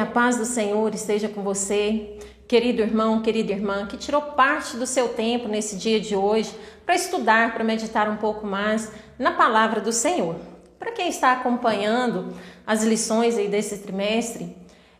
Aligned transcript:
A 0.00 0.06
paz 0.06 0.38
do 0.38 0.46
Senhor 0.46 0.94
esteja 0.94 1.28
com 1.28 1.42
você, 1.42 2.16
querido 2.48 2.80
irmão, 2.80 3.20
querida 3.20 3.52
irmã, 3.52 3.86
que 3.86 3.98
tirou 3.98 4.22
parte 4.22 4.78
do 4.78 4.86
seu 4.86 5.10
tempo 5.10 5.46
nesse 5.46 5.76
dia 5.76 6.00
de 6.00 6.16
hoje 6.16 6.54
para 6.86 6.94
estudar, 6.94 7.52
para 7.52 7.62
meditar 7.62 8.08
um 8.08 8.16
pouco 8.16 8.46
mais 8.46 8.90
na 9.18 9.32
palavra 9.32 9.78
do 9.78 9.92
Senhor. 9.92 10.36
Para 10.78 10.90
quem 10.90 11.10
está 11.10 11.32
acompanhando 11.32 12.32
as 12.66 12.82
lições 12.82 13.36
aí 13.36 13.46
desse 13.46 13.76
trimestre, 13.80 14.56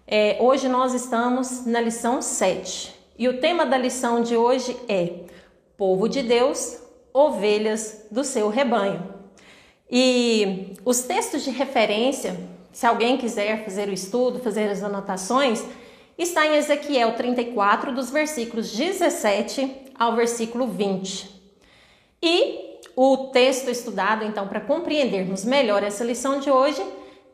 é, 0.06 0.36
hoje 0.38 0.68
nós 0.68 0.92
estamos 0.92 1.64
na 1.64 1.80
lição 1.80 2.20
7 2.20 2.94
e 3.18 3.26
o 3.26 3.40
tema 3.40 3.64
da 3.64 3.78
lição 3.78 4.22
de 4.22 4.36
hoje 4.36 4.76
é 4.86 5.20
Povo 5.78 6.10
de 6.10 6.22
Deus, 6.22 6.76
ovelhas 7.10 8.04
do 8.10 8.22
seu 8.22 8.50
rebanho. 8.50 9.14
E 9.90 10.74
os 10.84 11.00
textos 11.00 11.42
de 11.42 11.50
referência 11.50 12.59
se 12.72 12.86
alguém 12.86 13.16
quiser 13.16 13.64
fazer 13.64 13.88
o 13.88 13.92
estudo, 13.92 14.40
fazer 14.40 14.68
as 14.68 14.82
anotações, 14.82 15.64
está 16.16 16.46
em 16.46 16.56
Ezequiel 16.56 17.14
34, 17.14 17.92
dos 17.92 18.10
versículos 18.10 18.72
17 18.72 19.92
ao 19.98 20.14
versículo 20.14 20.66
20. 20.66 21.40
E 22.22 22.80
o 22.94 23.28
texto 23.32 23.70
estudado, 23.70 24.24
então, 24.24 24.46
para 24.46 24.60
compreendermos 24.60 25.44
melhor 25.44 25.82
essa 25.82 26.04
lição 26.04 26.38
de 26.38 26.50
hoje, 26.50 26.84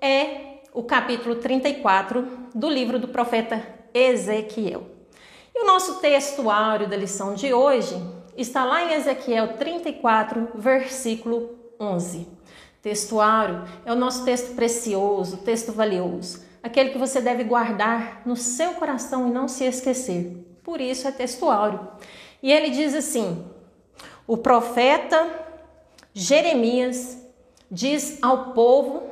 é 0.01 0.61
o 0.73 0.83
capítulo 0.83 1.37
34 1.37 2.27
do 2.55 2.69
livro 2.69 2.99
do 2.99 3.09
profeta 3.09 3.67
Ezequiel. 3.93 4.87
E 5.55 5.63
o 5.63 5.67
nosso 5.67 6.01
texto 6.01 6.51
áureo 6.51 6.89
da 6.89 6.97
lição 6.97 7.35
de 7.35 7.53
hoje 7.53 7.97
está 8.37 8.65
lá 8.65 8.85
em 8.85 8.93
Ezequiel 8.93 9.55
34, 9.55 10.51
versículo 10.55 11.51
11. 11.81 12.36
Textuário 12.87 13.65
é 13.85 13.93
o 13.93 13.97
nosso 13.97 14.25
texto 14.25 14.55
precioso, 14.55 15.39
texto 15.39 15.73
valioso, 15.73 16.45
aquele 16.63 16.91
que 16.91 16.99
você 16.99 17.21
deve 17.21 17.43
guardar 17.43 18.23
no 18.25 18.37
seu 18.37 18.75
coração 18.75 19.27
e 19.27 19.33
não 19.33 19.49
se 19.49 19.65
esquecer. 19.65 20.57
Por 20.63 20.81
isso 20.81 21.09
é 21.09 21.11
textuário. 21.11 21.81
E 22.41 22.53
ele 22.53 22.71
diz 22.71 22.95
assim: 22.95 23.45
o 24.25 24.37
profeta 24.37 25.29
Jeremias 26.15 27.21
diz 27.69 28.21
ao 28.23 28.53
povo 28.53 29.11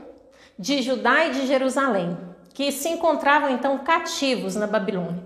de 0.56 0.80
Judá 0.80 1.26
e 1.26 1.32
de 1.32 1.44
Jerusalém, 1.44 2.16
que 2.54 2.70
se 2.70 2.88
encontravam 2.88 3.50
então 3.50 3.78
cativos 3.78 4.54
na 4.54 4.68
Babilônia. 4.68 5.24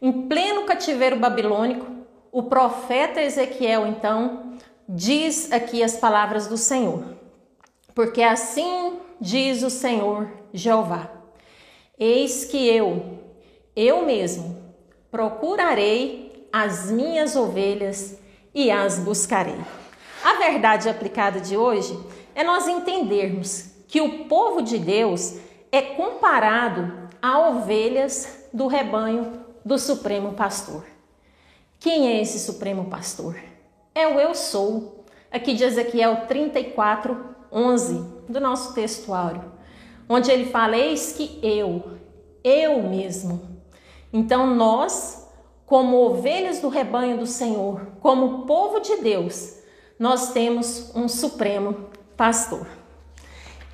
Em 0.00 0.28
pleno 0.28 0.66
cativeiro 0.66 1.16
babilônico, 1.16 1.84
o 2.30 2.44
profeta 2.44 3.20
Ezequiel 3.20 3.88
então 3.88 4.52
diz 4.88 5.50
aqui 5.50 5.82
as 5.82 5.96
palavras 5.96 6.46
do 6.46 6.56
Senhor 6.56 7.17
porque 7.98 8.22
assim 8.22 9.00
diz 9.20 9.64
o 9.64 9.70
Senhor 9.70 10.30
Jeová: 10.52 11.10
Eis 11.98 12.44
que 12.44 12.56
eu, 12.56 13.18
eu 13.74 14.06
mesmo, 14.06 14.56
procurarei 15.10 16.48
as 16.52 16.92
minhas 16.92 17.34
ovelhas 17.34 18.16
e 18.54 18.70
as 18.70 19.00
buscarei. 19.00 19.58
A 20.22 20.34
verdade 20.34 20.88
aplicada 20.88 21.40
de 21.40 21.56
hoje 21.56 21.98
é 22.36 22.44
nós 22.44 22.68
entendermos 22.68 23.72
que 23.88 24.00
o 24.00 24.26
povo 24.26 24.62
de 24.62 24.78
Deus 24.78 25.34
é 25.72 25.82
comparado 25.82 27.08
a 27.20 27.48
ovelhas 27.48 28.46
do 28.52 28.68
rebanho 28.68 29.44
do 29.64 29.76
Supremo 29.76 30.34
Pastor. 30.34 30.84
Quem 31.80 32.06
é 32.06 32.22
esse 32.22 32.38
Supremo 32.38 32.84
Pastor? 32.84 33.36
É 33.92 34.06
o 34.06 34.20
Eu 34.20 34.36
Sou, 34.36 35.04
aqui 35.32 35.52
de 35.52 35.64
Ezequiel 35.64 36.28
34, 36.28 37.37
11 37.52 38.04
do 38.28 38.40
nosso 38.40 38.74
textuário, 38.74 39.44
onde 40.08 40.30
ele 40.30 40.46
fala: 40.50 40.76
Eis 40.76 41.12
que 41.12 41.38
eu, 41.42 41.98
eu 42.44 42.82
mesmo. 42.82 43.58
Então, 44.12 44.54
nós, 44.54 45.28
como 45.66 45.96
ovelhas 45.96 46.60
do 46.60 46.68
rebanho 46.68 47.18
do 47.18 47.26
Senhor, 47.26 47.86
como 48.00 48.46
povo 48.46 48.80
de 48.80 48.96
Deus, 48.96 49.58
nós 49.98 50.32
temos 50.32 50.92
um 50.94 51.08
supremo 51.08 51.88
pastor. 52.16 52.66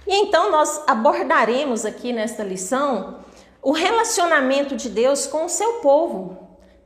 E 0.06 0.14
então, 0.14 0.50
nós 0.50 0.82
abordaremos 0.86 1.84
aqui 1.84 2.12
nesta 2.12 2.42
lição 2.42 3.20
o 3.62 3.72
relacionamento 3.72 4.76
de 4.76 4.91
Deus 4.91 5.26
com 5.26 5.46
o 5.46 5.48
seu 5.48 5.74
povo, 5.74 6.36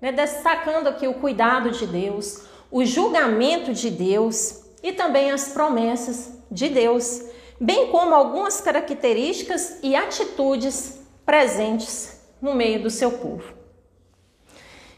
né? 0.01 0.13
destacando 0.13 0.87
aqui 0.87 1.09
o 1.09 1.15
cuidado 1.15 1.71
de 1.73 1.87
Deus, 1.87 2.45
o 2.71 2.85
julgamento 2.85 3.73
de 3.73 3.91
Deus 3.91 4.63
e 4.83 4.93
também 4.93 5.33
as 5.33 5.49
promessas 5.49 6.38
de 6.51 6.69
Deus, 6.69 7.23
bem 7.61 7.91
como 7.91 8.15
algumas 8.15 8.61
características 8.61 9.79
e 9.83 9.95
atitudes 9.95 11.01
presentes 11.25 12.21
no 12.41 12.55
meio 12.55 12.83
do 12.83 12.91
seu 12.91 13.13
povo. 13.13 13.53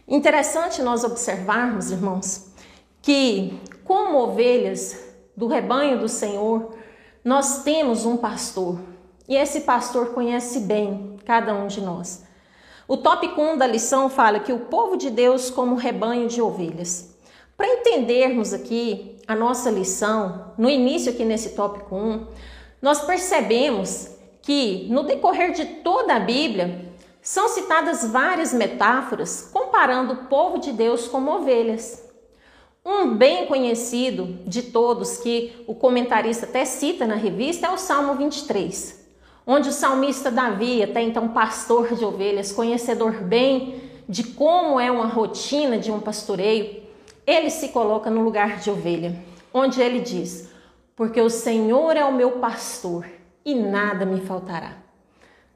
Interessante 0.06 0.82
nós 0.82 1.04
observarmos, 1.04 1.90
irmãos, 1.90 2.52
que 3.00 3.58
como 3.84 4.18
ovelhas 4.18 4.98
do 5.36 5.46
rebanho 5.46 5.98
do 5.98 6.08
Senhor, 6.08 6.74
nós 7.24 7.62
temos 7.62 8.04
um 8.04 8.16
pastor 8.16 8.78
e 9.28 9.36
esse 9.36 9.60
pastor 9.60 10.08
conhece 10.08 10.60
bem 10.60 11.16
cada 11.24 11.54
um 11.54 11.66
de 11.66 11.80
nós. 11.80 12.24
O 12.88 12.96
tópico 12.96 13.40
1 13.40 13.56
da 13.56 13.66
lição 13.66 14.10
fala 14.10 14.40
que 14.40 14.52
o 14.52 14.66
povo 14.66 14.96
de 14.96 15.10
Deus 15.10 15.48
como 15.48 15.76
rebanho 15.76 16.26
de 16.26 16.42
ovelhas. 16.42 17.16
Para 17.56 17.68
entendermos 17.68 18.52
aqui 18.52 19.19
a 19.30 19.34
nossa 19.36 19.70
lição, 19.70 20.54
no 20.58 20.68
início 20.68 21.12
aqui 21.12 21.24
nesse 21.24 21.50
tópico 21.50 21.94
1, 21.94 22.26
nós 22.82 23.02
percebemos 23.02 24.10
que 24.42 24.88
no 24.90 25.04
decorrer 25.04 25.52
de 25.52 25.66
toda 25.66 26.16
a 26.16 26.18
Bíblia 26.18 26.90
são 27.22 27.48
citadas 27.48 28.10
várias 28.10 28.52
metáforas 28.52 29.48
comparando 29.52 30.14
o 30.14 30.24
povo 30.24 30.58
de 30.58 30.72
Deus 30.72 31.06
como 31.06 31.30
ovelhas. 31.30 32.10
Um 32.84 33.14
bem 33.14 33.46
conhecido 33.46 34.36
de 34.48 34.62
todos 34.62 35.18
que 35.18 35.62
o 35.64 35.76
comentarista 35.76 36.44
até 36.44 36.64
cita 36.64 37.06
na 37.06 37.14
revista 37.14 37.68
é 37.68 37.70
o 37.70 37.78
Salmo 37.78 38.14
23, 38.14 38.98
onde 39.46 39.68
o 39.68 39.72
salmista 39.72 40.28
Davi, 40.28 40.82
até 40.82 41.02
então 41.02 41.28
pastor 41.28 41.94
de 41.94 42.04
ovelhas, 42.04 42.50
conhecedor 42.50 43.12
bem 43.22 43.80
de 44.08 44.24
como 44.24 44.80
é 44.80 44.90
uma 44.90 45.06
rotina 45.06 45.78
de 45.78 45.92
um 45.92 46.00
pastoreio, 46.00 46.89
ele 47.30 47.50
se 47.50 47.68
coloca 47.68 48.10
no 48.10 48.22
lugar 48.22 48.58
de 48.58 48.70
ovelha, 48.70 49.16
onde 49.54 49.80
ele 49.80 50.00
diz: 50.00 50.48
Porque 50.96 51.20
o 51.20 51.30
Senhor 51.30 51.96
é 51.96 52.04
o 52.04 52.12
meu 52.12 52.32
pastor 52.32 53.06
e 53.44 53.54
nada 53.54 54.04
me 54.04 54.20
faltará. 54.20 54.74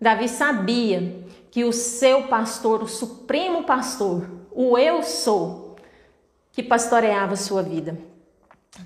Davi 0.00 0.28
sabia 0.28 1.24
que 1.50 1.64
o 1.64 1.72
seu 1.72 2.24
pastor, 2.24 2.82
o 2.82 2.88
supremo 2.88 3.64
pastor, 3.64 4.28
o 4.52 4.78
eu 4.78 5.02
sou, 5.02 5.76
que 6.52 6.62
pastoreava 6.62 7.36
sua 7.36 7.62
vida. 7.62 7.98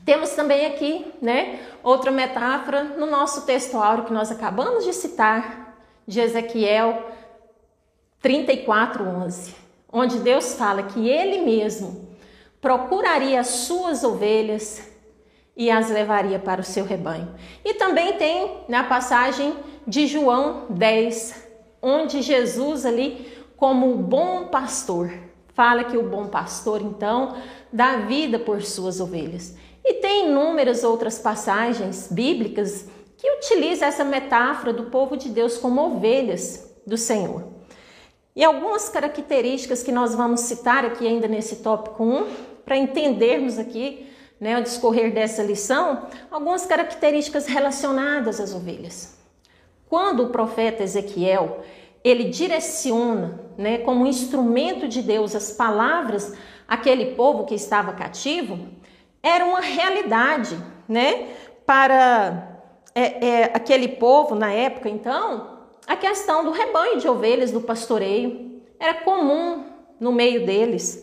Temos 0.05 0.31
também 0.31 0.67
aqui, 0.67 1.07
né, 1.21 1.61
outra 1.83 2.11
metáfora 2.11 2.85
no 2.85 3.07
nosso 3.07 3.47
texto 3.47 3.77
áureo 3.77 4.05
que 4.05 4.13
nós 4.13 4.31
acabamos 4.31 4.85
de 4.85 4.93
citar, 4.93 5.77
de 6.07 6.21
Ezequiel 6.21 7.11
34:11, 8.23 9.55
onde 9.93 10.19
Deus 10.19 10.55
fala 10.55 10.83
que 10.83 11.09
ele 11.09 11.43
mesmo 11.43 12.08
procuraria 12.61 13.41
as 13.41 13.49
suas 13.49 14.05
ovelhas 14.05 14.83
e 15.57 15.71
as 15.71 15.91
levaria 15.91 16.39
para 16.39 16.61
o 16.61 16.65
seu 16.65 16.85
rebanho. 16.85 17.35
E 17.65 17.75
também 17.75 18.15
tem 18.15 18.59
na 18.69 18.85
passagem 18.85 19.55
de 19.87 20.07
João 20.07 20.67
10, 20.71 21.35
onde 21.83 22.23
Jesus 22.23 22.87
ali 22.87 23.39
como 23.57 23.93
o 23.93 23.97
bom 23.97 24.47
pastor, 24.47 25.13
fala 25.53 25.83
que 25.83 25.97
o 25.97 26.09
bom 26.09 26.29
pastor 26.29 26.81
então 26.81 27.37
dá 27.73 27.97
vida 27.97 28.39
por 28.39 28.63
suas 28.63 29.01
ovelhas. 29.01 29.57
E 29.85 29.95
tem 29.95 30.29
inúmeras 30.29 30.85
outras 30.85 31.19
passagens 31.19 32.09
bíblicas 32.09 32.87
que 33.17 33.29
utilizam 33.39 33.89
essa 33.89 34.05
metáfora 34.05 34.73
do 34.73 34.85
povo 34.85 35.17
de 35.17 35.29
Deus 35.29 35.59
como 35.59 35.81
ovelhas 35.81 36.73
do 36.87 36.97
Senhor. 36.97 37.58
E 38.39 38.45
algumas 38.45 38.89
características 38.89 39.83
que 39.83 39.91
nós 39.91 40.15
vamos 40.15 40.43
citar 40.43 40.85
aqui 40.85 41.05
ainda 41.05 41.27
nesse 41.27 41.57
tópico 41.57 42.05
1, 42.05 42.27
para 42.65 42.77
entendermos 42.77 43.59
aqui, 43.59 44.09
né, 44.39 44.55
ao 44.55 44.63
discorrer 44.63 45.13
dessa 45.13 45.43
lição, 45.43 46.07
algumas 46.31 46.65
características 46.65 47.49
relacionadas 47.49 48.39
às 48.39 48.55
ovelhas. 48.55 49.19
Quando 49.89 50.23
o 50.23 50.29
profeta 50.29 50.85
Ezequiel, 50.85 51.65
ele 52.05 52.27
direciona, 52.27 53.41
né, 53.59 53.79
como 53.79 54.07
instrumento 54.07 54.87
de 54.87 55.03
Deus 55.03 55.35
as 55.35 55.51
palavras 55.51 56.33
àquele 56.69 57.17
povo 57.17 57.45
que 57.45 57.57
estava 57.57 57.93
cativo, 57.93 58.69
era 59.21 59.45
uma 59.45 59.61
realidade, 59.61 60.57
né, 60.89 61.27
para 61.67 62.61
é, 62.95 63.27
é, 63.27 63.45
aquele 63.53 63.89
povo 63.89 64.37
na 64.37 64.53
época, 64.53 64.89
então, 64.89 65.58
a 65.89 65.97
questão 65.97 66.45
do 66.45 66.51
rebanho 66.51 67.01
de 67.01 67.09
ovelhas, 67.09 67.51
do 67.51 67.63
pastoreio, 67.63 68.61
era 68.79 68.93
comum 68.93 69.65
no 69.99 70.13
meio 70.13 70.45
deles. 70.45 71.03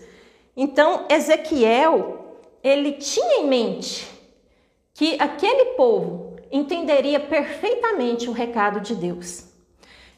Então, 0.55 1.07
Ezequiel, 1.09 2.37
ele 2.63 2.91
tinha 2.93 3.41
em 3.41 3.47
mente 3.47 4.07
que 4.93 5.17
aquele 5.19 5.73
povo 5.73 6.35
entenderia 6.51 7.19
perfeitamente 7.19 8.29
o 8.29 8.31
recado 8.31 8.79
de 8.79 8.93
Deus. 8.93 9.45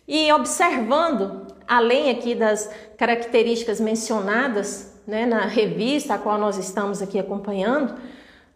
E 0.06 0.32
observando, 0.34 1.48
além 1.66 2.12
aqui 2.12 2.36
das 2.36 2.70
características 2.98 3.80
mencionadas 3.80 5.02
né, 5.08 5.26
na 5.26 5.46
revista 5.46 6.16
a 6.16 6.18
qual 6.18 6.38
nós 6.38 6.58
estamos 6.58 7.02
aqui 7.02 7.18
acompanhando, 7.18 7.96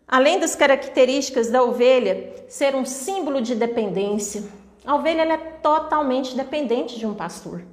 além 0.05 0.39
das 0.39 0.55
características 0.55 1.49
da 1.49 1.63
ovelha 1.63 2.33
ser 2.49 2.75
um 2.75 2.83
símbolo 2.83 3.41
de 3.41 3.55
dependência, 3.55 4.43
a 4.85 4.95
ovelha 4.95 5.21
é 5.21 5.37
totalmente 5.37 6.35
dependente 6.35 6.97
de 6.97 7.05
um 7.05 7.13
pastor. 7.13 7.63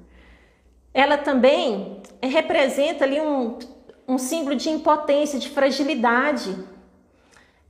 Ela 0.92 1.16
também 1.16 2.02
representa 2.22 3.04
ali 3.04 3.20
um, 3.20 3.58
um 4.06 4.18
símbolo 4.18 4.56
de 4.56 4.68
impotência, 4.68 5.38
de 5.38 5.48
fragilidade. 5.48 6.54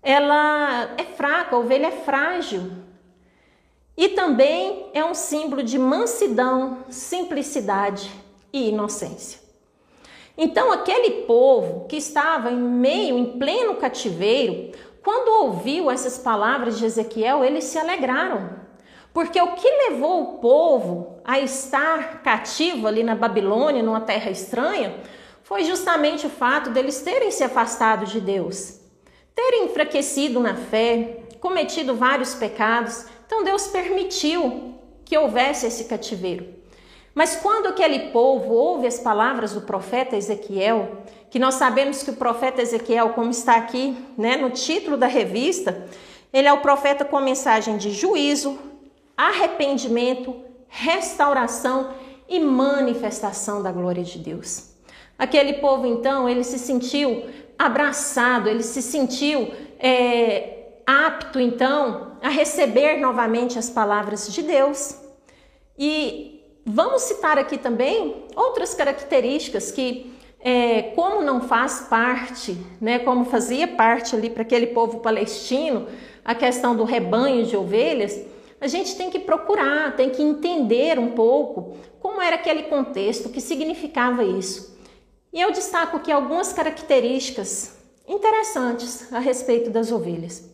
Ela 0.02 0.94
é 0.96 1.04
fraca, 1.04 1.54
a 1.54 1.58
ovelha 1.58 1.88
é 1.88 1.92
frágil. 1.92 2.70
E 3.96 4.10
também 4.10 4.90
é 4.94 5.04
um 5.04 5.14
símbolo 5.14 5.62
de 5.62 5.78
mansidão, 5.78 6.78
simplicidade 6.88 8.10
e 8.52 8.68
inocência. 8.68 9.40
Então, 10.36 10.70
aquele 10.70 11.22
povo 11.22 11.86
que 11.88 11.96
estava 11.96 12.50
em 12.50 12.56
meio, 12.56 13.18
em 13.18 13.38
pleno 13.38 13.74
cativeiro, 13.74 14.70
quando 15.02 15.44
ouviu 15.44 15.90
essas 15.90 16.16
palavras 16.18 16.78
de 16.78 16.84
Ezequiel, 16.84 17.44
eles 17.44 17.64
se 17.64 17.76
alegraram. 17.76 18.67
Porque 19.18 19.42
o 19.42 19.56
que 19.56 19.68
levou 19.68 20.22
o 20.22 20.38
povo 20.38 21.18
a 21.24 21.40
estar 21.40 22.22
cativo 22.22 22.86
ali 22.86 23.02
na 23.02 23.16
Babilônia, 23.16 23.82
numa 23.82 24.00
terra 24.00 24.30
estranha, 24.30 24.94
foi 25.42 25.64
justamente 25.64 26.24
o 26.24 26.30
fato 26.30 26.70
deles 26.70 27.02
terem 27.02 27.32
se 27.32 27.42
afastado 27.42 28.06
de 28.06 28.20
Deus, 28.20 28.78
terem 29.34 29.64
enfraquecido 29.64 30.38
na 30.38 30.54
fé, 30.54 31.24
cometido 31.40 31.96
vários 31.96 32.36
pecados. 32.36 33.06
Então 33.26 33.42
Deus 33.42 33.66
permitiu 33.66 34.74
que 35.04 35.18
houvesse 35.18 35.66
esse 35.66 35.86
cativeiro. 35.86 36.46
Mas 37.12 37.34
quando 37.34 37.66
aquele 37.66 38.10
povo 38.10 38.54
ouve 38.54 38.86
as 38.86 39.00
palavras 39.00 39.52
do 39.52 39.62
profeta 39.62 40.14
Ezequiel, 40.14 41.02
que 41.28 41.40
nós 41.40 41.54
sabemos 41.54 42.04
que 42.04 42.10
o 42.10 42.16
profeta 42.16 42.62
Ezequiel, 42.62 43.08
como 43.14 43.30
está 43.30 43.56
aqui 43.56 43.96
né, 44.16 44.36
no 44.36 44.50
título 44.50 44.96
da 44.96 45.08
revista, 45.08 45.88
ele 46.32 46.46
é 46.46 46.52
o 46.52 46.60
profeta 46.60 47.04
com 47.04 47.16
a 47.16 47.20
mensagem 47.20 47.76
de 47.78 47.90
juízo, 47.90 48.68
arrependimento, 49.18 50.36
restauração 50.68 51.90
e 52.28 52.38
manifestação 52.38 53.60
da 53.60 53.72
glória 53.72 54.04
de 54.04 54.16
Deus. 54.16 54.70
Aquele 55.18 55.54
povo, 55.54 55.84
então, 55.84 56.28
ele 56.28 56.44
se 56.44 56.56
sentiu 56.56 57.24
abraçado, 57.58 58.48
ele 58.48 58.62
se 58.62 58.80
sentiu 58.80 59.50
é, 59.80 60.82
apto, 60.86 61.40
então, 61.40 62.12
a 62.22 62.28
receber 62.28 62.98
novamente 62.98 63.58
as 63.58 63.68
palavras 63.68 64.32
de 64.32 64.42
Deus. 64.42 64.96
E 65.76 66.40
vamos 66.64 67.02
citar 67.02 67.38
aqui 67.38 67.58
também 67.58 68.24
outras 68.36 68.72
características 68.72 69.72
que, 69.72 70.12
é, 70.38 70.82
como 70.94 71.22
não 71.22 71.40
faz 71.40 71.88
parte, 71.90 72.56
né, 72.80 73.00
como 73.00 73.24
fazia 73.24 73.66
parte 73.66 74.14
ali 74.14 74.30
para 74.30 74.42
aquele 74.42 74.68
povo 74.68 75.00
palestino, 75.00 75.88
a 76.24 76.36
questão 76.36 76.76
do 76.76 76.84
rebanho 76.84 77.44
de 77.44 77.56
ovelhas, 77.56 78.20
a 78.60 78.66
gente 78.66 78.96
tem 78.96 79.10
que 79.10 79.20
procurar, 79.20 79.94
tem 79.96 80.10
que 80.10 80.22
entender 80.22 80.98
um 80.98 81.12
pouco 81.12 81.76
como 82.00 82.20
era 82.20 82.36
aquele 82.36 82.64
contexto, 82.64 83.26
o 83.26 83.30
que 83.30 83.40
significava 83.40 84.24
isso. 84.24 84.76
E 85.32 85.40
eu 85.40 85.52
destaco 85.52 85.96
aqui 85.96 86.10
algumas 86.10 86.52
características 86.52 87.76
interessantes 88.06 89.12
a 89.12 89.18
respeito 89.18 89.70
das 89.70 89.92
ovelhas. 89.92 90.48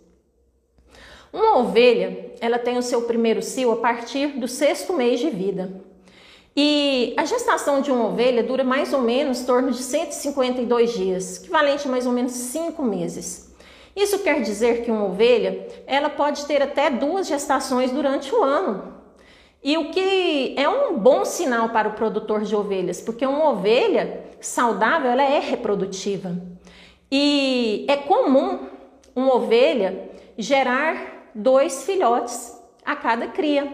Uma 1.33 1.59
ovelha, 1.59 2.33
ela 2.41 2.59
tem 2.59 2.79
o 2.79 2.83
seu 2.83 3.03
primeiro 3.03 3.43
cio 3.43 3.73
a 3.73 3.77
partir 3.77 4.39
do 4.39 4.47
sexto 4.47 4.93
mês 4.93 5.19
de 5.19 5.31
vida. 5.31 5.83
E 6.57 7.13
a 7.17 7.25
gestação 7.25 7.81
de 7.81 7.91
uma 7.91 8.07
ovelha 8.07 8.43
dura 8.43 8.63
mais 8.63 8.93
ou 8.93 9.01
menos 9.01 9.41
em 9.41 9.45
torno 9.45 9.73
de 9.73 9.83
152 9.83 10.93
dias, 10.93 11.39
equivalente 11.39 11.89
a 11.89 11.91
mais 11.91 12.07
ou 12.07 12.13
menos 12.13 12.33
5 12.33 12.81
meses. 12.85 13.44
Isso 13.95 14.19
quer 14.21 14.41
dizer 14.43 14.85
que 14.85 14.91
uma 14.91 15.05
ovelha, 15.05 15.69
ela 15.87 16.11
pode 16.11 16.47
ter 16.47 16.61
até 16.61 16.91
duas 16.91 17.27
gestações 17.27 17.93
durante 17.93 18.35
o 18.35 18.43
ano. 18.43 18.95
E 19.63 19.79
o 19.79 19.91
que 19.91 20.55
é 20.59 20.69
um 20.69 20.99
bom 20.99 21.25
sinal 21.25 21.71
para 21.71 21.89
o 21.89 21.93
produtor 21.93 22.43
de 22.43 22.55
ovelhas, 22.55 23.01
porque 23.01 23.25
uma 23.25 23.51
ovelha 23.51 24.25
saudável, 24.41 25.11
ela 25.11 25.23
é 25.23 25.39
reprodutiva. 25.39 26.37
E 27.11 27.87
é 27.89 27.97
comum 27.97 28.69
uma 29.15 29.37
ovelha 29.37 30.11
gerar 30.37 31.31
dois 31.35 31.85
filhotes 31.85 32.61
a 32.85 32.95
cada 32.95 33.29
cria. 33.29 33.73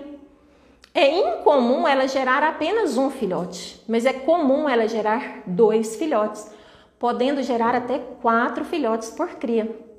É 0.94 1.08
incomum 1.08 1.86
ela 1.88 2.06
gerar 2.06 2.42
apenas 2.42 2.96
um 2.96 3.10
filhote, 3.10 3.82
mas 3.88 4.04
é 4.04 4.12
comum 4.12 4.68
ela 4.68 4.86
gerar 4.86 5.42
dois 5.46 5.96
filhotes, 5.96 6.50
podendo 6.98 7.42
gerar 7.42 7.74
até 7.74 7.98
quatro 8.20 8.64
filhotes 8.64 9.10
por 9.10 9.28
cria. 9.36 9.89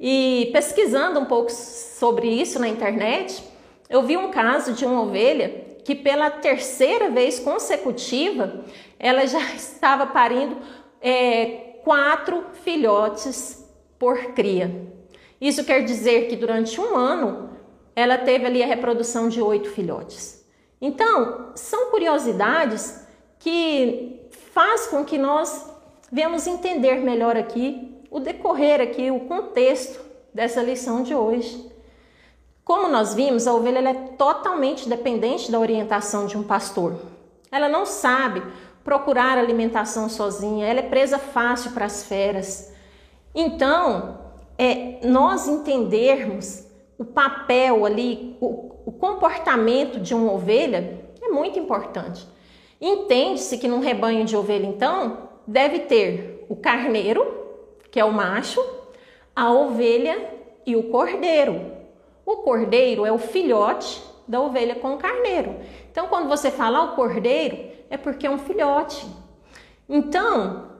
E 0.00 0.48
pesquisando 0.50 1.20
um 1.20 1.26
pouco 1.26 1.52
sobre 1.52 2.26
isso 2.26 2.58
na 2.58 2.66
internet, 2.66 3.44
eu 3.90 4.02
vi 4.02 4.16
um 4.16 4.30
caso 4.30 4.72
de 4.72 4.86
uma 4.86 5.02
ovelha 5.02 5.66
que 5.84 5.94
pela 5.94 6.30
terceira 6.30 7.10
vez 7.10 7.38
consecutiva 7.38 8.64
ela 8.98 9.26
já 9.26 9.40
estava 9.52 10.06
parindo 10.06 10.56
é, 11.02 11.80
quatro 11.84 12.46
filhotes 12.64 13.68
por 13.98 14.32
cria. 14.32 14.88
Isso 15.38 15.64
quer 15.64 15.84
dizer 15.84 16.28
que 16.28 16.36
durante 16.36 16.80
um 16.80 16.96
ano 16.96 17.50
ela 17.94 18.16
teve 18.16 18.46
ali 18.46 18.62
a 18.62 18.66
reprodução 18.66 19.28
de 19.28 19.42
oito 19.42 19.68
filhotes. 19.70 20.46
Então, 20.80 21.50
são 21.54 21.90
curiosidades 21.90 23.06
que 23.38 24.22
faz 24.54 24.86
com 24.86 25.04
que 25.04 25.18
nós 25.18 25.70
venhamos 26.10 26.46
entender 26.46 26.96
melhor 26.96 27.36
aqui 27.36 27.89
o 28.10 28.18
decorrer 28.18 28.80
aqui, 28.80 29.10
o 29.10 29.20
contexto 29.20 30.00
dessa 30.34 30.62
lição 30.62 31.02
de 31.02 31.14
hoje. 31.14 31.70
Como 32.64 32.88
nós 32.88 33.14
vimos, 33.14 33.46
a 33.46 33.54
ovelha 33.54 33.88
é 33.88 33.94
totalmente 34.16 34.88
dependente 34.88 35.50
da 35.50 35.58
orientação 35.58 36.26
de 36.26 36.36
um 36.36 36.42
pastor. 36.42 37.00
Ela 37.50 37.68
não 37.68 37.86
sabe 37.86 38.42
procurar 38.84 39.38
alimentação 39.38 40.08
sozinha, 40.08 40.66
ela 40.66 40.80
é 40.80 40.88
presa 40.88 41.18
fácil 41.18 41.72
para 41.72 41.86
as 41.86 42.04
feras. 42.04 42.72
Então, 43.34 44.18
é 44.58 45.00
nós 45.06 45.48
entendermos 45.48 46.64
o 46.98 47.04
papel 47.04 47.86
ali, 47.86 48.36
o, 48.40 48.72
o 48.86 48.92
comportamento 48.92 49.98
de 49.98 50.14
uma 50.14 50.32
ovelha 50.32 51.00
é 51.22 51.28
muito 51.28 51.58
importante. 51.58 52.26
Entende-se 52.80 53.58
que 53.58 53.68
num 53.68 53.80
rebanho 53.80 54.24
de 54.24 54.36
ovelha, 54.36 54.66
então, 54.66 55.28
deve 55.46 55.80
ter 55.80 56.46
o 56.48 56.56
carneiro, 56.56 57.39
que 57.90 57.98
é 57.98 58.04
o 58.04 58.12
macho, 58.12 58.64
a 59.34 59.52
ovelha 59.52 60.30
e 60.66 60.76
o 60.76 60.84
cordeiro. 60.84 61.72
O 62.24 62.36
cordeiro 62.38 63.04
é 63.04 63.12
o 63.12 63.18
filhote 63.18 64.02
da 64.26 64.40
ovelha 64.40 64.76
com 64.76 64.94
o 64.94 64.98
carneiro. 64.98 65.56
Então, 65.90 66.06
quando 66.06 66.28
você 66.28 66.50
fala 66.50 66.84
o 66.84 66.94
cordeiro, 66.94 67.58
é 67.90 67.96
porque 67.96 68.26
é 68.26 68.30
um 68.30 68.38
filhote. 68.38 69.04
Então, 69.88 70.70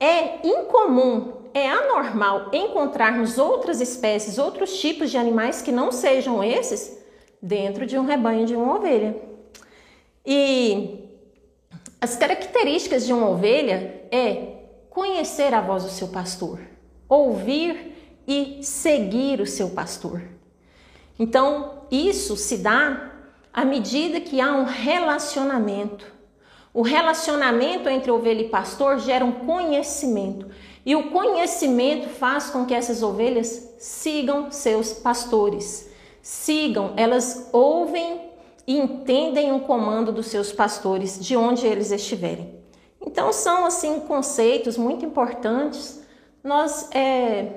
é 0.00 0.46
incomum, 0.46 1.32
é 1.52 1.68
anormal 1.68 2.50
encontrarmos 2.52 3.36
outras 3.36 3.80
espécies, 3.80 4.38
outros 4.38 4.78
tipos 4.80 5.10
de 5.10 5.18
animais 5.18 5.60
que 5.60 5.70
não 5.70 5.92
sejam 5.92 6.42
esses 6.42 6.98
dentro 7.40 7.84
de 7.84 7.98
um 7.98 8.06
rebanho 8.06 8.46
de 8.46 8.56
uma 8.56 8.76
ovelha. 8.76 9.16
E 10.24 11.04
as 12.00 12.16
características 12.16 13.06
de 13.06 13.12
uma 13.12 13.28
ovelha 13.28 14.02
é 14.10 14.55
conhecer 14.96 15.52
a 15.52 15.60
voz 15.60 15.84
do 15.84 15.90
seu 15.90 16.08
pastor, 16.08 16.58
ouvir 17.06 18.22
e 18.26 18.60
seguir 18.62 19.42
o 19.42 19.46
seu 19.46 19.68
pastor. 19.68 20.22
Então, 21.18 21.82
isso 21.90 22.34
se 22.34 22.56
dá 22.56 23.12
à 23.52 23.62
medida 23.62 24.22
que 24.22 24.40
há 24.40 24.54
um 24.54 24.64
relacionamento. 24.64 26.10
O 26.72 26.80
relacionamento 26.80 27.90
entre 27.90 28.10
ovelha 28.10 28.40
e 28.40 28.48
pastor 28.48 28.98
gera 28.98 29.22
um 29.22 29.32
conhecimento, 29.32 30.48
e 30.84 30.96
o 30.96 31.10
conhecimento 31.10 32.08
faz 32.08 32.48
com 32.48 32.64
que 32.64 32.72
essas 32.72 33.02
ovelhas 33.02 33.74
sigam 33.78 34.50
seus 34.50 34.94
pastores. 34.94 35.90
Sigam, 36.22 36.94
elas 36.96 37.50
ouvem 37.52 38.30
e 38.66 38.78
entendem 38.78 39.52
o 39.52 39.60
comando 39.60 40.10
dos 40.10 40.28
seus 40.28 40.52
pastores, 40.52 41.20
de 41.20 41.36
onde 41.36 41.66
eles 41.66 41.90
estiverem. 41.90 42.65
Então 43.00 43.32
são 43.32 43.66
assim 43.66 44.00
conceitos 44.00 44.76
muito 44.76 45.04
importantes 45.04 46.04
nós 46.46 46.88
é, 46.92 47.54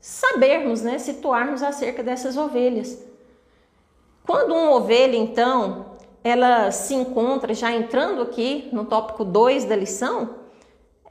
sabermos, 0.00 0.80
né, 0.82 0.98
situarmos 0.98 1.62
acerca 1.62 2.02
dessas 2.02 2.36
ovelhas. 2.36 2.98
Quando 4.26 4.54
uma 4.54 4.74
ovelha, 4.74 5.16
então, 5.16 5.96
ela 6.24 6.70
se 6.70 6.94
encontra, 6.94 7.52
já 7.52 7.70
entrando 7.70 8.22
aqui 8.22 8.70
no 8.72 8.86
tópico 8.86 9.22
2 9.22 9.66
da 9.66 9.76
lição, 9.76 10.36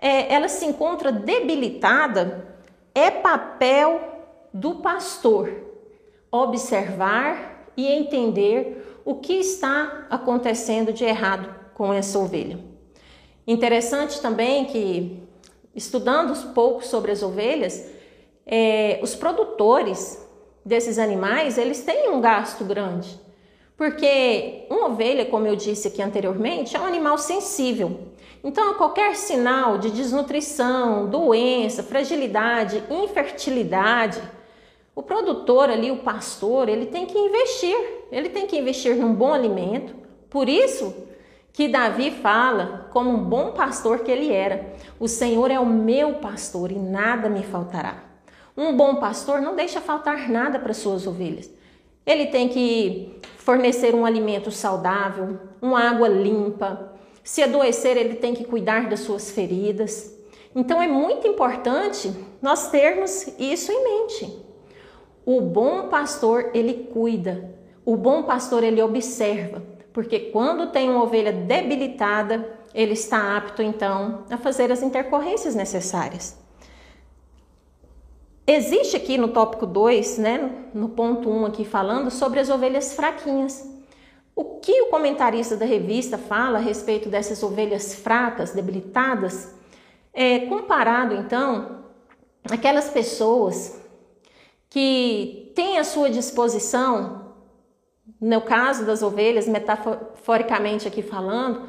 é, 0.01 0.33
ela 0.33 0.47
se 0.47 0.65
encontra 0.65 1.11
debilitada, 1.11 2.55
é 2.95 3.11
papel 3.11 4.01
do 4.51 4.75
pastor 4.75 5.53
observar 6.31 7.65
e 7.77 7.87
entender 7.87 9.01
o 9.05 9.15
que 9.15 9.33
está 9.33 10.07
acontecendo 10.09 10.91
de 10.91 11.05
errado 11.05 11.53
com 11.75 11.93
essa 11.93 12.17
ovelha. 12.17 12.70
Interessante 13.47 14.21
também 14.21 14.65
que, 14.65 15.19
estudando 15.75 16.33
um 16.33 16.53
pouco 16.53 16.85
sobre 16.85 17.11
as 17.11 17.23
ovelhas, 17.23 17.89
é, 18.45 18.99
os 19.01 19.15
produtores 19.15 20.25
desses 20.63 20.99
animais 20.99 21.57
eles 21.57 21.83
têm 21.83 22.09
um 22.09 22.21
gasto 22.21 22.63
grande, 22.63 23.19
porque 23.75 24.65
uma 24.69 24.87
ovelha, 24.87 25.25
como 25.25 25.47
eu 25.47 25.55
disse 25.55 25.87
aqui 25.87 26.01
anteriormente, 26.01 26.75
é 26.75 26.79
um 26.79 26.85
animal 26.85 27.17
sensível. 27.17 28.11
Então, 28.43 28.73
qualquer 28.75 29.15
sinal 29.15 29.77
de 29.77 29.91
desnutrição, 29.91 31.07
doença, 31.07 31.83
fragilidade, 31.83 32.83
infertilidade, 32.89 34.21
o 34.95 35.01
produtor 35.01 35.69
ali, 35.69 35.91
o 35.91 35.97
pastor, 35.97 36.67
ele 36.67 36.87
tem 36.87 37.05
que 37.05 37.17
investir. 37.17 37.77
Ele 38.11 38.29
tem 38.29 38.45
que 38.45 38.57
investir 38.57 38.95
num 38.95 39.13
bom 39.13 39.33
alimento. 39.33 39.95
Por 40.29 40.49
isso 40.49 40.93
que 41.53 41.67
Davi 41.67 42.11
fala, 42.11 42.89
como 42.91 43.09
um 43.09 43.23
bom 43.23 43.51
pastor 43.51 43.99
que 43.99 44.11
ele 44.11 44.31
era: 44.31 44.73
O 44.99 45.07
Senhor 45.07 45.51
é 45.51 45.59
o 45.59 45.65
meu 45.65 46.15
pastor 46.15 46.71
e 46.71 46.79
nada 46.79 47.29
me 47.29 47.43
faltará. 47.43 48.03
Um 48.55 48.75
bom 48.75 48.95
pastor 48.95 49.41
não 49.41 49.55
deixa 49.55 49.81
faltar 49.81 50.29
nada 50.29 50.59
para 50.59 50.73
suas 50.73 51.07
ovelhas. 51.07 51.49
Ele 52.05 52.27
tem 52.27 52.47
que 52.49 53.19
fornecer 53.37 53.93
um 53.95 54.05
alimento 54.05 54.51
saudável, 54.51 55.39
uma 55.61 55.81
água 55.89 56.07
limpa. 56.07 56.93
Se 57.23 57.43
adoecer, 57.43 57.97
ele 57.97 58.15
tem 58.15 58.33
que 58.33 58.43
cuidar 58.43 58.89
das 58.89 59.01
suas 59.01 59.31
feridas. 59.31 60.15
Então 60.55 60.81
é 60.81 60.87
muito 60.87 61.27
importante 61.27 62.11
nós 62.41 62.69
termos 62.69 63.27
isso 63.39 63.71
em 63.71 63.83
mente. 63.83 64.41
O 65.25 65.39
bom 65.41 65.87
pastor, 65.87 66.51
ele 66.53 66.89
cuida. 66.91 67.55
O 67.85 67.95
bom 67.95 68.23
pastor, 68.23 68.63
ele 68.63 68.81
observa. 68.81 69.61
Porque 69.93 70.19
quando 70.31 70.71
tem 70.71 70.89
uma 70.89 71.03
ovelha 71.03 71.31
debilitada, 71.31 72.57
ele 72.73 72.93
está 72.93 73.35
apto 73.37 73.61
então 73.61 74.23
a 74.29 74.37
fazer 74.37 74.71
as 74.71 74.81
intercorrências 74.81 75.53
necessárias. 75.53 76.39
Existe 78.47 78.97
aqui 78.97 79.17
no 79.17 79.29
tópico 79.29 79.65
2, 79.65 80.17
né, 80.17 80.51
no 80.73 80.89
ponto 80.89 81.29
1 81.29 81.41
um 81.41 81.45
aqui 81.45 81.63
falando 81.63 82.09
sobre 82.09 82.39
as 82.39 82.49
ovelhas 82.49 82.93
fraquinhas. 82.93 83.69
O 84.35 84.59
que 84.59 84.81
o 84.81 84.87
comentarista 84.87 85.55
da 85.55 85.65
revista 85.65 86.17
fala 86.17 86.57
a 86.57 86.61
respeito 86.61 87.09
dessas 87.09 87.43
ovelhas 87.43 87.95
fracas, 87.95 88.51
debilitadas, 88.51 89.53
é 90.13 90.39
comparado 90.39 91.13
então 91.15 91.83
aquelas 92.49 92.89
pessoas 92.89 93.79
que 94.69 95.51
têm 95.53 95.77
à 95.77 95.83
sua 95.83 96.09
disposição, 96.09 97.20
no 98.21 98.39
caso 98.39 98.85
das 98.85 99.01
ovelhas, 99.01 99.47
metaforicamente 99.47 100.87
aqui 100.87 101.01
falando, 101.01 101.63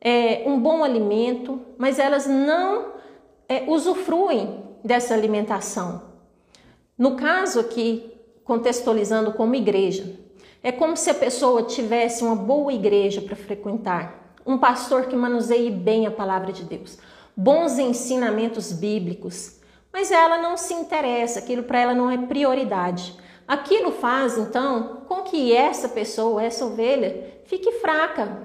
é, 0.00 0.42
um 0.46 0.58
bom 0.58 0.82
alimento, 0.82 1.60
mas 1.76 1.98
elas 1.98 2.26
não 2.26 2.92
é, 3.46 3.64
usufruem 3.68 4.64
dessa 4.82 5.12
alimentação. 5.12 6.10
No 6.96 7.16
caso 7.16 7.60
aqui, 7.60 8.10
contextualizando 8.42 9.32
como 9.32 9.54
igreja, 9.54 10.18
é 10.62 10.72
como 10.72 10.96
se 10.96 11.10
a 11.10 11.14
pessoa 11.14 11.64
tivesse 11.64 12.24
uma 12.24 12.36
boa 12.36 12.72
igreja 12.72 13.20
para 13.20 13.36
frequentar, 13.36 14.36
um 14.46 14.56
pastor 14.56 15.06
que 15.06 15.14
manuseie 15.14 15.70
bem 15.70 16.06
a 16.06 16.10
palavra 16.10 16.52
de 16.52 16.64
Deus, 16.64 16.98
bons 17.36 17.78
ensinamentos 17.78 18.72
bíblicos, 18.72 19.60
mas 19.92 20.10
ela 20.10 20.38
não 20.38 20.56
se 20.56 20.72
interessa, 20.72 21.38
aquilo 21.38 21.64
para 21.64 21.80
ela 21.80 21.94
não 21.94 22.10
é 22.10 22.16
prioridade. 22.16 23.14
Aquilo 23.52 23.92
faz 23.92 24.38
então 24.38 25.02
com 25.06 25.20
que 25.20 25.54
essa 25.54 25.86
pessoa, 25.86 26.42
essa 26.42 26.64
ovelha, 26.64 27.34
fique 27.44 27.70
fraca, 27.72 28.38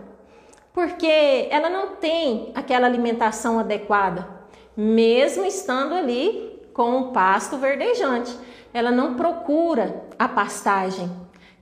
porque 0.73 1.47
ela 1.49 1.69
não 1.69 1.95
tem 1.95 2.51
aquela 2.53 2.87
alimentação 2.87 3.57
adequada, 3.57 4.27
mesmo 4.75 5.45
estando 5.45 5.95
ali 5.95 6.61
com 6.73 6.97
o 6.97 7.13
pasto 7.13 7.55
verdejante. 7.55 8.37
Ela 8.73 8.91
não 8.91 9.13
procura 9.13 10.03
a 10.19 10.27
pastagem, 10.27 11.09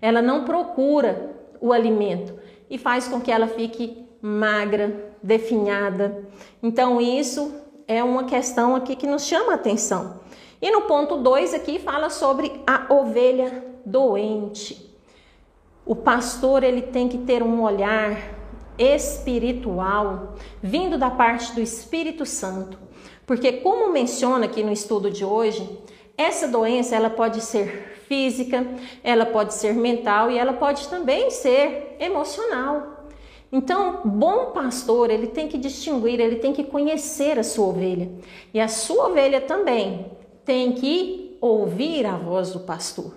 ela 0.02 0.24
não 0.24 0.44
procura 0.44 1.30
o 1.62 1.72
alimento 1.72 2.34
e 2.68 2.80
faz 2.80 3.08
com 3.08 3.22
que 3.22 3.32
ela 3.32 3.46
fique 3.46 4.08
magra, 4.20 5.14
definhada. 5.22 6.26
Então, 6.64 7.00
isso 7.00 7.54
é 7.88 8.04
uma 8.04 8.24
questão 8.24 8.76
aqui 8.76 8.96
que 8.96 9.06
nos 9.06 9.24
chama 9.24 9.52
a 9.52 9.56
atenção. 9.56 10.20
E 10.66 10.72
no 10.72 10.82
ponto 10.82 11.18
2 11.18 11.54
aqui 11.54 11.78
fala 11.78 12.10
sobre 12.10 12.52
a 12.66 12.92
ovelha 12.92 13.64
doente. 13.86 14.98
O 15.86 15.96
pastor 15.96 16.64
ele 16.64 16.82
tem 16.82 17.08
que 17.08 17.20
ter 17.20 17.44
um 17.44 17.62
olhar 17.62 18.18
espiritual 18.76 20.34
vindo 20.64 20.98
da 20.98 21.12
parte 21.12 21.54
do 21.54 21.62
Espírito 21.62 22.26
Santo, 22.26 22.80
porque 23.28 23.52
como 23.52 23.92
menciona 23.92 24.46
aqui 24.46 24.64
no 24.64 24.72
estudo 24.72 25.12
de 25.12 25.24
hoje, 25.24 25.70
essa 26.18 26.48
doença 26.48 26.96
ela 26.96 27.12
pode 27.12 27.42
ser 27.42 28.00
física, 28.08 28.66
ela 29.04 29.28
pode 29.28 29.54
ser 29.54 29.76
mental 29.76 30.32
e 30.32 30.40
ela 30.40 30.54
pode 30.54 30.88
também 30.88 31.30
ser 31.30 31.96
emocional. 32.00 33.06
Então, 33.52 34.02
bom 34.04 34.48
pastor, 34.48 35.12
ele 35.12 35.28
tem 35.28 35.48
que 35.48 35.60
distinguir, 35.60 36.20
ele 36.20 36.38
tem 36.38 36.54
que 36.54 36.64
conhecer 36.64 37.38
a 37.38 37.44
sua 37.44 37.68
ovelha. 37.68 38.10
E 38.52 38.60
a 38.60 38.68
sua 38.68 39.10
ovelha 39.10 39.40
também 39.42 40.25
tem 40.46 40.74
que 40.74 41.38
ouvir 41.42 42.06
a 42.06 42.16
voz 42.16 42.52
do 42.52 42.62
pastor. 42.62 43.14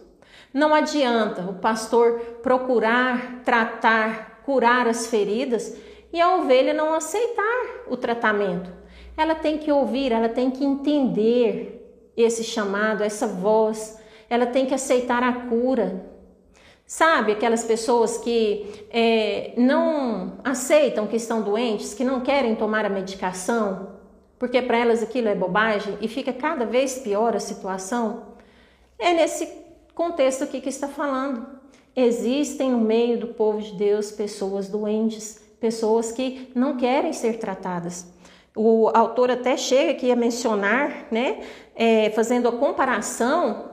Não 0.53 0.75
adianta 0.75 1.43
o 1.43 1.55
pastor 1.55 2.19
procurar 2.43 3.43
tratar, 3.45 4.41
curar 4.45 4.89
as 4.89 5.07
feridas 5.07 5.77
e 6.13 6.21
a 6.21 6.37
ovelha 6.37 6.73
não 6.73 6.95
aceitar 6.95 7.85
o 7.89 7.97
tratamento. 7.97 8.73
Ela 9.17 9.35
tem 9.35 9.59
que 9.59 9.71
ouvir, 9.71 10.11
ela 10.11 10.29
tem 10.29 10.51
que 10.51 10.65
entender 10.65 12.13
esse 12.17 12.43
chamado, 12.43 13.05
essa 13.05 13.27
voz, 13.27 14.01
ela 14.31 14.47
tem 14.47 14.65
que 14.65 14.75
aceitar 14.75 15.23
a 15.23 15.33
cura. 15.33 16.07
Sabe, 16.87 17.33
aquelas 17.33 17.65
pessoas 17.65 18.17
que 18.17 18.87
é, 18.91 19.53
não 19.59 20.39
aceitam 20.43 21.07
que 21.07 21.17
estão 21.17 21.43
doentes, 21.43 21.93
que 21.93 22.03
não 22.03 22.21
querem 22.21 22.55
tomar 22.55 22.87
a 22.87 22.89
medicação, 22.89 23.98
porque 24.39 24.63
para 24.63 24.79
elas 24.79 25.03
aquilo 25.03 25.29
é 25.29 25.35
bobagem 25.35 25.99
e 26.01 26.09
fica 26.09 26.33
cada 26.33 26.65
vez 26.65 26.99
pior 26.99 27.35
a 27.35 27.41
situação? 27.41 28.23
É 28.99 29.13
nesse 29.13 29.49
contexto 29.95 30.45
aqui 30.45 30.61
que 30.61 30.69
está 30.69 30.89
falando. 30.89 31.47
Existem 31.95 32.71
no 32.71 32.79
meio 32.79 33.19
do 33.19 33.29
povo 33.29 33.61
de 33.61 33.73
Deus 33.73 34.13
pessoas 34.13 34.69
doentes, 34.69 35.41
pessoas 35.61 36.13
que 36.13 36.51
não 36.55 36.77
querem 36.77 37.13
ser 37.13 37.39
tratadas. 37.39 38.07
O 38.55 38.89
autor 38.95 39.31
até 39.31 39.57
chega 39.57 39.93
aqui 39.93 40.11
a 40.11 40.17
mencionar, 40.17 41.07
né, 41.11 41.41
é, 41.75 42.11
fazendo 42.11 42.49
a 42.49 42.53
comparação 42.53 43.71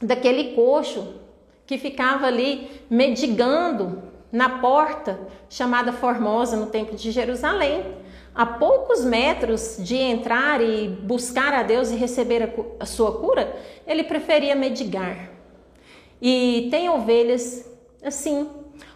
daquele 0.00 0.54
coxo 0.54 1.20
que 1.66 1.78
ficava 1.78 2.26
ali 2.26 2.68
medigando 2.90 4.02
na 4.30 4.58
porta 4.58 5.18
chamada 5.48 5.92
Formosa 5.92 6.56
no 6.56 6.66
Templo 6.66 6.96
de 6.96 7.10
Jerusalém. 7.10 7.84
A 8.34 8.44
poucos 8.44 9.04
metros 9.04 9.76
de 9.78 9.96
entrar 9.96 10.60
e 10.60 10.88
buscar 10.88 11.52
a 11.54 11.62
Deus 11.62 11.90
e 11.90 11.96
receber 11.96 12.42
a, 12.42 12.82
a 12.82 12.86
sua 12.86 13.12
cura, 13.12 13.56
ele 13.86 14.02
preferia 14.02 14.56
medigar. 14.56 15.30
E 16.20 16.68
tem 16.70 16.88
ovelhas 16.88 17.70
assim, 18.02 18.48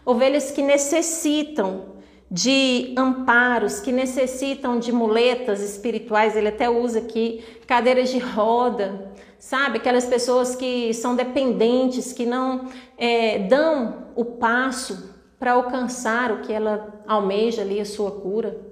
ovelhas 0.05 0.51
que 0.51 0.63
necessitam 0.63 1.97
de 2.31 2.95
amparos, 2.97 3.81
que 3.81 3.91
necessitam 3.91 4.79
de 4.79 4.93
muletas 4.93 5.63
espirituais. 5.63 6.37
Ele 6.37 6.49
até 6.49 6.69
usa 6.69 6.99
aqui 6.99 7.43
cadeiras 7.67 8.11
de 8.11 8.19
roda, 8.19 9.13
sabe? 9.39 9.79
Aquelas 9.79 10.05
pessoas 10.05 10.55
que 10.55 10.93
são 10.93 11.17
dependentes, 11.17 12.13
que 12.13 12.27
não 12.27 12.67
é, 12.99 13.39
dão 13.39 14.09
o 14.15 14.25
passo 14.25 15.15
para 15.39 15.53
alcançar 15.53 16.33
o 16.33 16.43
que 16.43 16.53
ela 16.53 17.03
almeja 17.07 17.63
ali, 17.63 17.81
a 17.81 17.85
sua 17.85 18.11
cura. 18.11 18.68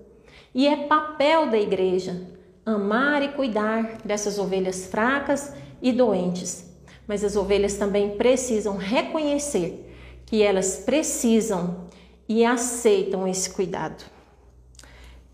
E 0.57 0.67
é 0.67 0.75
papel 0.75 1.51
da 1.51 1.59
igreja 1.59 2.27
amar 2.65 3.23
e 3.23 3.29
cuidar 3.29 3.99
dessas 4.03 4.39
ovelhas 4.39 4.87
fracas 4.87 5.53
e 5.83 5.93
doentes. 5.93 6.65
Mas 7.07 7.23
as 7.23 7.37
ovelhas 7.37 7.75
também 7.75 8.17
precisam 8.17 8.79
reconhecer 8.79 9.87
que 10.25 10.43
elas 10.43 10.79
precisam 10.79 11.87
e 12.27 12.43
aceitam 12.43 13.29
esse 13.29 13.51
cuidado. 13.51 14.03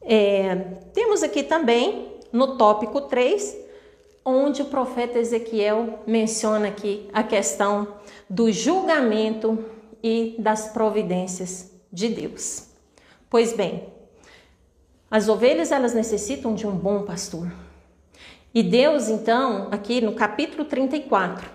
É, 0.03 0.57
temos 0.93 1.23
aqui 1.23 1.45
também 1.45 2.17
no 2.33 2.59
tópico 2.59 3.03
3 3.03 3.59
onde 4.25 4.63
o 4.63 4.67
profeta 4.67 5.21
Ezequiel 5.21 6.01
menciona 6.05 6.67
aqui 6.67 7.09
a 7.13 7.23
questão 7.23 7.95
do 8.29 8.51
julgamento 8.51 9.65
e 10.03 10.35
das 10.37 10.73
providências 10.73 11.71
de 11.93 12.09
Deus. 12.09 12.67
Pois 13.31 13.53
bem, 13.53 14.02
as 15.13 15.29
ovelhas 15.29 15.71
elas 15.71 15.93
necessitam 15.93 16.55
de 16.55 16.67
um 16.67 16.75
bom 16.75 17.03
pastor. 17.03 17.47
E 18.55 18.63
Deus, 18.63 19.11
então, 19.11 19.69
aqui 19.71 20.01
no 20.01 20.15
capítulo 20.15 20.65
34, 20.65 21.51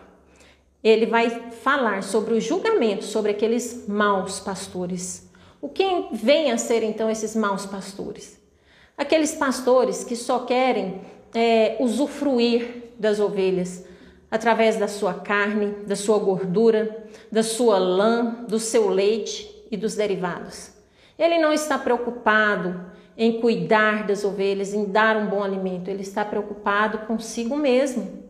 ele 0.84 1.08
vai 1.08 1.52
falar 1.54 2.04
sobre 2.04 2.36
o 2.36 2.40
julgamento 2.40 3.04
sobre 3.04 3.32
aqueles 3.32 3.88
maus 3.88 4.40
pastores. 4.40 5.28
O 5.60 5.68
que 5.68 5.84
vem 6.12 6.52
a 6.52 6.58
ser 6.60 6.84
então 6.84 7.10
esses 7.10 7.36
maus 7.36 7.66
pastores? 7.66 8.40
Aqueles 8.96 9.34
pastores 9.34 10.04
que 10.04 10.16
só 10.16 10.42
querem 10.42 11.02
é, 11.34 11.78
usufruir 11.80 12.92
das 13.00 13.20
ovelhas 13.20 13.84
através 14.30 14.78
da 14.78 14.88
sua 14.88 15.16
carne, 15.16 15.84
da 15.88 15.96
sua 15.96 16.20
gordura, 16.20 17.08
da 17.32 17.42
sua 17.42 17.80
lã, 17.80 18.46
do 18.48 18.60
seu 18.60 18.88
leite 18.88 19.50
e 19.72 19.76
dos 19.76 19.96
derivados. 19.96 20.70
Ele 21.18 21.40
não 21.40 21.52
está 21.52 21.76
preocupado 21.80 22.96
em 23.18 23.42
cuidar 23.42 24.06
das 24.06 24.24
ovelhas, 24.24 24.74
em 24.74 24.86
dar 24.86 25.18
um 25.18 25.26
bom 25.26 25.44
alimento, 25.44 25.90
ele 25.90 26.04
está 26.04 26.24
preocupado 26.24 27.00
consigo 27.00 27.58
mesmo. 27.58 28.24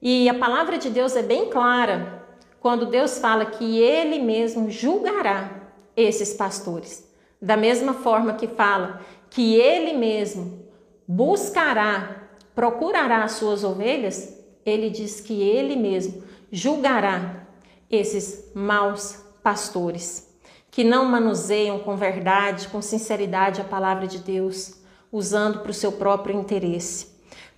E 0.00 0.28
a 0.28 0.34
palavra 0.34 0.78
de 0.78 0.88
Deus 0.88 1.16
é 1.16 1.22
bem 1.22 1.50
clara 1.50 2.24
quando 2.60 2.86
Deus 2.86 3.18
fala 3.18 3.46
que 3.46 3.80
ele 3.80 4.20
mesmo 4.20 4.70
julgará 4.70 5.68
esses 5.96 6.32
pastores. 6.32 7.10
Da 7.42 7.56
mesma 7.56 7.92
forma 7.92 8.34
que 8.34 8.46
fala 8.46 9.00
que 9.28 9.56
ele 9.56 9.94
mesmo 9.94 10.64
buscará, 11.08 12.28
procurará 12.54 13.24
as 13.24 13.32
suas 13.32 13.64
ovelhas, 13.64 14.38
ele 14.64 14.90
diz 14.90 15.20
que 15.20 15.42
ele 15.42 15.74
mesmo 15.74 16.22
julgará 16.52 17.46
esses 17.90 18.52
maus 18.54 19.18
pastores 19.42 20.29
que 20.70 20.84
não 20.84 21.04
manuseiam 21.04 21.78
com 21.80 21.96
verdade, 21.96 22.68
com 22.68 22.80
sinceridade 22.80 23.60
a 23.60 23.64
palavra 23.64 24.06
de 24.06 24.18
Deus, 24.18 24.74
usando 25.10 25.60
para 25.60 25.70
o 25.70 25.74
seu 25.74 25.92
próprio 25.92 26.38
interesse. 26.38 27.08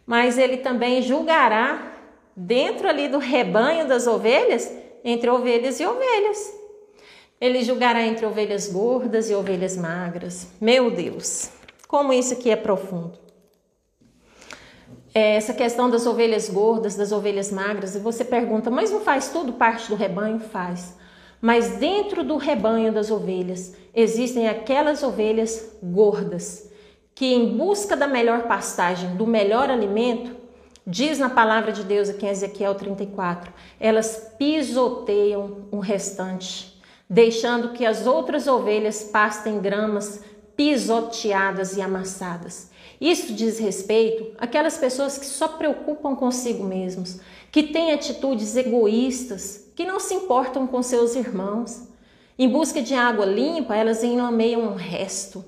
Mas 0.06 0.38
ele 0.38 0.58
também 0.58 1.02
julgará 1.02 1.92
dentro 2.34 2.88
ali 2.88 3.08
do 3.08 3.18
rebanho 3.18 3.86
das 3.86 4.06
ovelhas, 4.06 4.70
entre 5.04 5.28
ovelhas 5.28 5.78
e 5.78 5.86
ovelhas. 5.86 6.52
Ele 7.40 7.62
julgará 7.62 8.02
entre 8.02 8.24
ovelhas 8.24 8.68
gordas 8.68 9.28
e 9.28 9.34
ovelhas 9.34 9.76
magras. 9.76 10.46
Meu 10.60 10.90
Deus, 10.90 11.50
como 11.88 12.12
isso 12.12 12.34
aqui 12.34 12.50
é 12.50 12.56
profundo. 12.56 13.18
É 15.14 15.36
essa 15.36 15.52
questão 15.52 15.90
das 15.90 16.06
ovelhas 16.06 16.48
gordas, 16.48 16.96
das 16.96 17.12
ovelhas 17.12 17.52
magras, 17.52 17.94
e 17.94 17.98
você 17.98 18.24
pergunta, 18.24 18.70
mas 18.70 18.90
não 18.90 19.00
faz 19.00 19.28
tudo 19.28 19.52
parte 19.52 19.90
do 19.90 19.94
rebanho? 19.94 20.40
Faz. 20.40 20.96
Mas 21.42 21.70
dentro 21.78 22.22
do 22.22 22.36
rebanho 22.36 22.92
das 22.92 23.10
ovelhas 23.10 23.74
existem 23.92 24.48
aquelas 24.48 25.02
ovelhas 25.02 25.76
gordas 25.82 26.70
que, 27.16 27.34
em 27.34 27.56
busca 27.56 27.96
da 27.96 28.06
melhor 28.06 28.44
pastagem, 28.44 29.16
do 29.16 29.26
melhor 29.26 29.68
alimento, 29.68 30.36
diz 30.86 31.18
na 31.18 31.28
palavra 31.28 31.72
de 31.72 31.82
Deus 31.82 32.08
aqui 32.08 32.24
em 32.24 32.28
Ezequiel 32.28 32.76
34, 32.76 33.52
elas 33.80 34.32
pisoteiam 34.38 35.66
o 35.72 35.80
restante, 35.80 36.80
deixando 37.10 37.72
que 37.72 37.84
as 37.84 38.06
outras 38.06 38.46
ovelhas 38.46 39.02
pastem 39.02 39.60
gramas 39.60 40.22
pisoteadas 40.56 41.76
e 41.76 41.82
amassadas. 41.82 42.70
Isso 43.02 43.32
diz 43.32 43.58
respeito 43.58 44.30
àquelas 44.38 44.78
pessoas 44.78 45.18
que 45.18 45.26
só 45.26 45.48
preocupam 45.48 46.14
consigo 46.14 46.62
mesmos, 46.62 47.18
que 47.50 47.64
têm 47.64 47.90
atitudes 47.90 48.54
egoístas, 48.54 49.72
que 49.74 49.84
não 49.84 49.98
se 49.98 50.14
importam 50.14 50.68
com 50.68 50.80
seus 50.84 51.16
irmãos. 51.16 51.82
Em 52.38 52.48
busca 52.48 52.80
de 52.80 52.94
água 52.94 53.26
limpa, 53.26 53.74
elas 53.74 54.04
enlameiam 54.04 54.68
o 54.68 54.76
resto. 54.76 55.44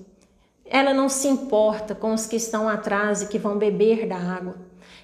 Ela 0.65 0.93
não 0.93 1.09
se 1.09 1.29
importa 1.29 1.95
com 1.95 2.13
os 2.13 2.27
que 2.27 2.35
estão 2.35 2.69
atrás 2.69 3.23
e 3.23 3.29
que 3.29 3.39
vão 3.39 3.57
beber 3.57 4.09
da 4.09 4.17
água. 4.17 4.57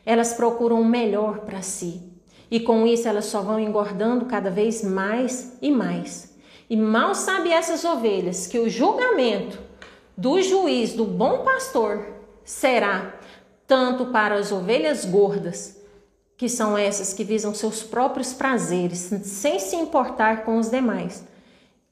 Elas 0.04 0.32
procuram 0.32 0.80
o 0.80 0.84
melhor 0.84 1.42
para 1.42 1.62
si. 1.62 2.02
E 2.50 2.58
com 2.58 2.84
isso 2.84 3.06
elas 3.06 3.26
só 3.26 3.42
vão 3.42 3.60
engordando 3.60 4.24
cada 4.24 4.50
vez 4.50 4.82
mais 4.82 5.56
e 5.62 5.70
mais. 5.70 6.36
E 6.68 6.76
mal 6.76 7.14
sabe 7.14 7.52
essas 7.52 7.84
ovelhas 7.84 8.48
que 8.48 8.58
o 8.58 8.68
julgamento 8.68 9.56
do 10.16 10.42
juiz, 10.42 10.94
do 10.94 11.04
bom 11.04 11.44
pastor, 11.44 12.18
será 12.50 13.14
tanto 13.66 14.06
para 14.06 14.34
as 14.34 14.50
ovelhas 14.50 15.04
gordas 15.04 15.80
que 16.36 16.48
são 16.48 16.76
essas 16.76 17.14
que 17.14 17.22
visam 17.22 17.54
seus 17.54 17.82
próprios 17.82 18.32
prazeres, 18.32 19.10
sem 19.22 19.60
se 19.60 19.76
importar 19.76 20.44
com 20.44 20.58
os 20.58 20.68
demais, 20.68 21.24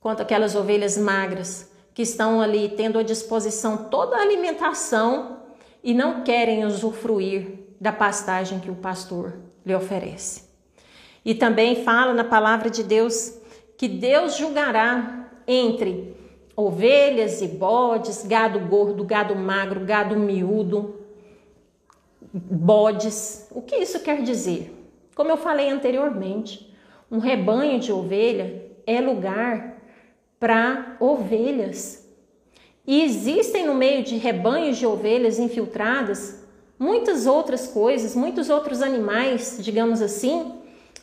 quanto 0.01 0.23
aquelas 0.23 0.57
ovelhas 0.57 0.99
magras 0.99 1.71
que 1.95 2.03
estão 2.03 2.41
ali 2.41 2.71
tendo 2.71 2.99
à 2.99 3.03
disposição 3.03 3.89
toda 3.89 4.17
a 4.17 4.21
alimentação 4.21 5.39
e 5.83 5.95
não 5.95 6.23
querem 6.23 6.65
usufruir 6.65 7.67
da 7.81 7.93
pastagem 7.93 8.59
que 8.59 8.71
o 8.71 8.75
pastor 8.75 9.35
lhe 9.65 9.75
oferece. 9.75 10.49
E 11.25 11.35
também 11.35 11.85
fala 11.85 12.13
na 12.13 12.25
palavra 12.25 12.69
de 12.69 12.83
Deus 12.83 13.35
que 13.77 13.87
Deus 13.87 14.37
julgará 14.37 15.31
entre 15.47 16.17
ovelhas 16.59 17.41
e 17.41 17.47
bodes, 17.47 18.27
gado 18.27 18.59
gordo, 18.59 19.05
gado 19.05 19.37
magro, 19.37 19.85
gado 19.85 20.17
miúdo, 20.17 20.97
bodes. 22.33 23.47
O 23.53 23.63
que 23.63 23.77
isso 23.77 24.01
quer 24.01 24.23
dizer? 24.23 24.75
Como 25.15 25.31
eu 25.31 25.37
falei 25.37 25.71
anteriormente, 25.71 26.69
um 27.09 27.19
rebanho 27.19 27.79
de 27.79 27.93
ovelha 27.93 28.73
é 28.85 29.01
lugar 29.01 29.81
para 30.41 30.97
ovelhas. 30.99 32.05
E 32.85 33.05
existem 33.05 33.65
no 33.65 33.77
meio 33.77 34.03
de 34.03 34.17
rebanhos 34.17 34.79
de 34.79 34.87
ovelhas 34.87 35.39
infiltradas 35.39 36.45
muitas 36.77 37.25
outras 37.25 37.69
coisas, 37.69 38.17
muitos 38.17 38.51
outros 38.51 38.83
animais, 38.83 39.61
digamos 39.61 40.03
assim, 40.03 40.55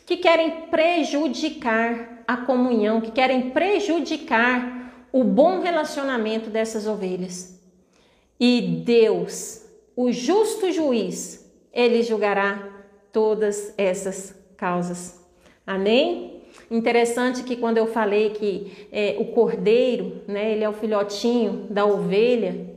que 0.05 0.17
querem 0.17 0.67
prejudicar 0.69 2.23
a 2.27 2.35
comunhão, 2.35 2.99
que 2.99 3.11
querem 3.11 3.51
prejudicar 3.51 4.83
o 5.15 5.23
bom 5.23 5.61
relacionamento 5.61 6.49
dessas 6.49 6.85
ovelhas. 6.85 7.57
E 8.37 8.83
Deus 8.85 9.63
o 9.95 10.11
justo 10.11 10.73
juiz, 10.73 11.49
ele 11.71 12.03
julgará 12.03 12.67
todas 13.13 13.73
essas 13.77 14.35
causas. 14.57 15.25
Amém? 15.65 16.41
Interessante 16.69 17.43
que 17.43 17.55
quando 17.55 17.77
eu 17.77 17.87
falei 17.87 18.31
que 18.31 18.89
é, 18.91 19.15
o 19.17 19.27
cordeiro, 19.27 20.21
né, 20.27 20.51
ele 20.51 20.65
é 20.65 20.69
o 20.69 20.73
filhotinho 20.73 21.65
da 21.69 21.85
ovelha 21.85 22.75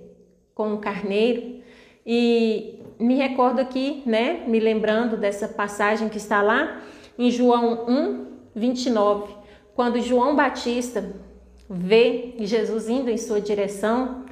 com 0.55 0.75
o 0.75 0.79
carneiro, 0.79 1.61
e 2.07 2.79
me 3.01 3.17
recordo 3.17 3.59
aqui, 3.59 4.01
né, 4.07 4.45
me 4.47 4.61
lembrando 4.61 5.17
dessa 5.17 5.49
passagem 5.49 6.09
que 6.09 6.19
está 6.19 6.41
lá 6.41 6.83
em 7.19 7.33
João 7.33 7.85
1, 7.89 8.27
29, 8.55 9.35
quando 9.75 10.01
João 10.01 10.37
Batista 10.37 11.28
vê 11.69 12.35
Jesus 12.41 12.89
indo 12.89 13.11
em 13.11 13.17
sua 13.17 13.41
direção, 13.41 14.25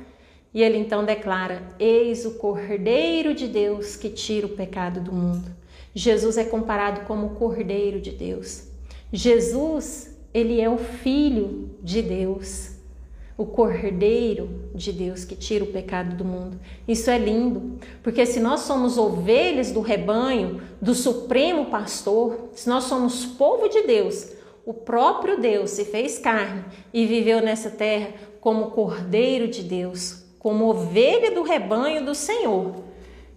e 0.54 0.62
ele 0.62 0.78
então 0.78 1.04
declara: 1.04 1.62
Eis 1.78 2.24
o 2.24 2.32
Cordeiro 2.32 3.34
de 3.34 3.46
Deus 3.46 3.96
que 3.96 4.08
tira 4.08 4.46
o 4.46 4.56
pecado 4.56 5.00
do 5.00 5.12
mundo. 5.12 5.54
Jesus 5.94 6.36
é 6.36 6.44
comparado 6.44 7.02
como 7.06 7.26
o 7.26 7.34
Cordeiro 7.34 8.00
de 8.00 8.10
Deus. 8.10 8.64
Jesus, 9.12 10.16
ele 10.32 10.60
é 10.60 10.68
o 10.68 10.76
Filho 10.76 11.70
de 11.82 12.02
Deus, 12.02 12.72
o 13.36 13.46
Cordeiro 13.46 14.48
de 14.74 14.92
Deus 14.92 15.24
que 15.24 15.36
tira 15.36 15.64
o 15.64 15.68
pecado 15.68 16.16
do 16.16 16.24
mundo. 16.24 16.58
Isso 16.88 17.10
é 17.10 17.18
lindo, 17.18 17.78
porque 18.02 18.26
se 18.26 18.40
nós 18.40 18.60
somos 18.60 18.98
ovelhas 18.98 19.70
do 19.70 19.80
rebanho 19.80 20.60
do 20.80 20.94
Supremo 20.94 21.66
Pastor, 21.66 22.50
se 22.52 22.68
nós 22.68 22.84
somos 22.84 23.24
povo 23.24 23.68
de 23.68 23.82
Deus, 23.82 24.32
o 24.66 24.74
próprio 24.74 25.40
Deus 25.40 25.70
se 25.70 25.84
fez 25.84 26.18
carne 26.18 26.64
e 26.92 27.06
viveu 27.06 27.40
nessa 27.40 27.70
terra 27.70 28.08
como 28.40 28.72
Cordeiro 28.72 29.46
de 29.46 29.62
Deus, 29.62 30.24
como 30.40 30.68
ovelha 30.68 31.30
do 31.30 31.42
rebanho 31.42 32.04
do 32.04 32.16
Senhor, 32.16 32.74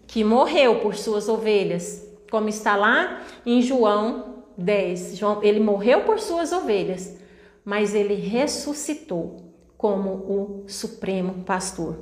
que 0.07 0.23
morreu 0.23 0.79
por 0.79 0.95
suas 0.95 1.29
ovelhas, 1.29 2.03
como 2.31 2.49
está 2.49 2.75
lá 2.75 3.21
em 3.45 3.61
João 3.61 4.43
10. 4.57 5.17
João, 5.17 5.43
ele 5.43 5.59
morreu 5.59 6.01
por 6.01 6.19
suas 6.19 6.51
ovelhas, 6.51 7.15
mas 7.63 7.93
ele 7.93 8.15
ressuscitou 8.15 9.37
como 9.77 10.09
o 10.09 10.63
supremo 10.67 11.43
pastor. 11.43 11.99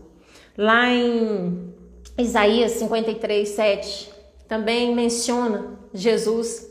Lá 0.58 0.90
em 0.90 1.74
Isaías 2.18 2.72
53, 2.72 3.48
7, 3.48 4.10
também 4.48 4.96
menciona 4.96 5.78
Jesus. 5.94 6.67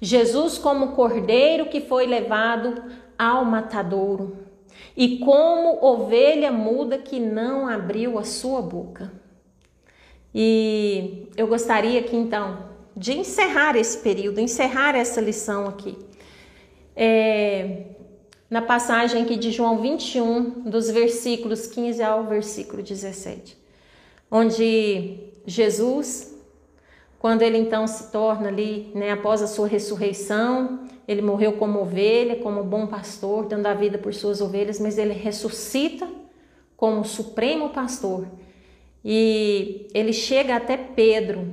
Jesus 0.00 0.58
como 0.58 0.92
cordeiro 0.92 1.66
que 1.66 1.80
foi 1.80 2.06
levado 2.06 2.82
ao 3.18 3.44
matadouro 3.44 4.36
e 4.96 5.18
como 5.18 5.84
ovelha 5.84 6.52
muda 6.52 6.98
que 6.98 7.18
não 7.18 7.66
abriu 7.66 8.18
a 8.18 8.24
sua 8.24 8.60
boca. 8.60 9.12
E 10.34 11.28
eu 11.36 11.46
gostaria 11.46 12.00
aqui 12.00 12.14
então 12.14 12.76
de 12.96 13.12
encerrar 13.12 13.76
esse 13.76 13.98
período, 13.98 14.40
encerrar 14.40 14.94
essa 14.94 15.20
lição 15.20 15.66
aqui. 15.66 15.96
É, 16.94 17.84
na 18.48 18.62
passagem 18.62 19.22
aqui 19.22 19.36
de 19.36 19.50
João 19.50 19.80
21, 19.80 20.62
dos 20.62 20.90
versículos 20.90 21.66
15 21.66 22.02
ao 22.02 22.24
versículo 22.24 22.82
17, 22.82 23.56
onde 24.30 25.18
Jesus 25.46 26.35
quando 27.18 27.42
ele 27.42 27.58
então 27.58 27.86
se 27.86 28.12
torna 28.12 28.48
ali, 28.48 28.90
né, 28.94 29.12
após 29.12 29.42
a 29.42 29.46
sua 29.46 29.66
ressurreição, 29.66 30.80
ele 31.08 31.22
morreu 31.22 31.52
como 31.52 31.80
ovelha, 31.80 32.36
como 32.36 32.62
bom 32.62 32.86
pastor, 32.86 33.46
dando 33.46 33.66
a 33.66 33.74
vida 33.74 33.98
por 33.98 34.12
suas 34.12 34.40
ovelhas, 34.40 34.78
mas 34.78 34.98
ele 34.98 35.14
ressuscita 35.14 36.06
como 36.76 37.04
supremo 37.04 37.70
pastor. 37.70 38.26
E 39.04 39.88
ele 39.94 40.12
chega 40.12 40.56
até 40.56 40.76
Pedro, 40.76 41.46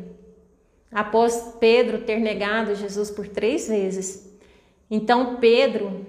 após 0.92 1.56
Pedro 1.60 2.00
ter 2.00 2.20
negado 2.20 2.76
Jesus 2.76 3.10
por 3.10 3.28
três 3.28 3.68
vezes. 3.68 4.32
Então 4.90 5.38
Pedro 5.38 6.06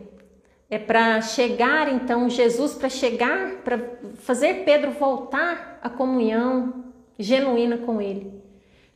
é 0.69 0.79
para 0.79 1.21
chegar, 1.21 1.93
então 1.93 2.29
Jesus 2.29 2.75
para 2.75 2.89
chegar, 2.89 3.63
para 3.63 3.79
fazer 4.17 4.65
Pedro 4.65 4.91
voltar 4.93 5.79
à 5.83 5.89
comunhão 5.89 6.85
genuína 7.19 7.79
com 7.79 8.01
ele. 8.01 8.44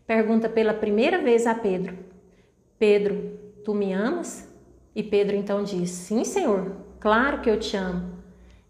Pergunta 0.08 0.48
pela 0.48 0.72
primeira 0.72 1.18
vez 1.18 1.46
a 1.46 1.54
Pedro: 1.54 1.98
Pedro, 2.78 3.38
tu 3.62 3.74
me 3.74 3.92
amas? 3.92 4.48
E 4.96 5.02
Pedro 5.02 5.36
então 5.36 5.62
diz: 5.62 5.90
Sim, 5.90 6.24
Senhor, 6.24 6.76
claro 6.98 7.42
que 7.42 7.50
eu 7.50 7.60
te 7.60 7.76
amo. 7.76 8.14